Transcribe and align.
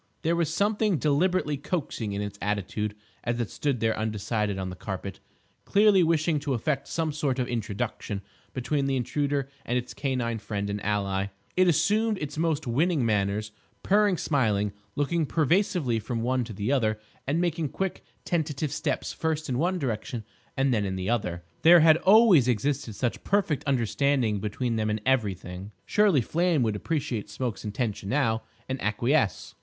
There 0.23 0.35
was 0.35 0.51
something 0.51 0.97
deliberately 0.97 1.57
coaxing 1.57 2.13
in 2.13 2.23
its 2.23 2.39
attitude 2.41 2.95
as 3.23 3.39
it 3.39 3.51
stood 3.51 3.81
there 3.81 3.95
undecided 3.95 4.57
on 4.57 4.71
the 4.71 4.75
carpet, 4.75 5.19
clearly 5.63 6.01
wishing 6.01 6.39
to 6.39 6.55
effect 6.55 6.87
some 6.87 7.11
sort 7.11 7.37
of 7.37 7.47
introduction 7.47 8.23
between 8.51 8.87
the 8.87 8.95
Intruder 8.95 9.47
and 9.63 9.77
its 9.77 9.93
canine 9.93 10.39
friend 10.39 10.71
and 10.71 10.83
ally. 10.83 11.27
It 11.55 11.67
assumed 11.67 12.17
its 12.17 12.35
most 12.35 12.65
winning 12.65 13.05
manners, 13.05 13.51
purring, 13.83 14.17
smiling, 14.17 14.73
looking 14.95 15.27
persuasively 15.27 15.99
from 15.99 16.23
one 16.23 16.43
to 16.45 16.53
the 16.53 16.71
other, 16.71 16.99
and 17.27 17.39
making 17.39 17.69
quick 17.69 18.03
tentative 18.25 18.71
steps 18.71 19.13
first 19.13 19.49
in 19.49 19.59
one 19.59 19.77
direction 19.77 20.23
and 20.57 20.73
then 20.73 20.83
in 20.83 20.95
the 20.95 21.11
other. 21.11 21.43
There 21.61 21.81
had 21.81 21.97
always 21.97 22.47
existed 22.47 22.95
such 22.95 23.23
perfect 23.23 23.63
understanding 23.65 24.39
between 24.39 24.77
them 24.77 24.89
in 24.89 24.99
everything. 25.05 25.71
Surely 25.85 26.21
Flame 26.21 26.63
would 26.63 26.75
appreciate 26.75 27.29
Smoke's 27.29 27.63
intention 27.63 28.09
now, 28.09 28.41
and 28.67 28.81
acquiesce. 28.81 29.53